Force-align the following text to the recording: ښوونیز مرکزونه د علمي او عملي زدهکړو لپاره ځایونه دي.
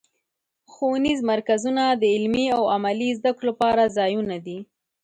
ښوونیز 0.71 1.19
مرکزونه 1.31 1.83
د 2.01 2.03
علمي 2.13 2.45
او 2.57 2.63
عملي 2.75 3.09
زدهکړو 3.19 3.47
لپاره 3.49 3.93
ځایونه 3.97 4.35
دي. 4.45 4.57